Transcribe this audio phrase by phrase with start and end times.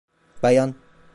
[0.43, 0.75] Bayan!